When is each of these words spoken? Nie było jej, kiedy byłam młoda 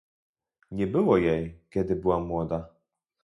Nie 0.71 0.87
było 0.87 1.17
jej, 1.17 1.59
kiedy 1.69 1.95
byłam 1.95 2.25
młoda 2.25 2.69